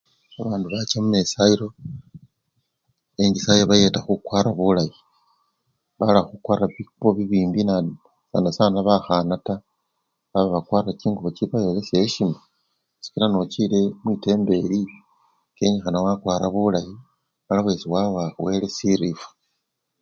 [0.35, 1.67] Babandu bacha mumesayilo,
[3.21, 4.95] enchisaya ebayeta khukwara bulayi,
[5.99, 7.93] bala khukwara bikubo bibimbi nabi
[8.31, 9.63] sana sana bakhana taa,
[10.31, 12.37] baba bakwara chingubo chibawelesya esyima,
[13.03, 14.81] sikila nochile mwitembeli,
[15.55, 16.93] kenyikhana wakwara bulayi
[17.45, 19.29] mala wesi wawa wele sirifwa.